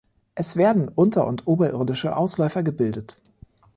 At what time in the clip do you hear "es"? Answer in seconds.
0.33-0.55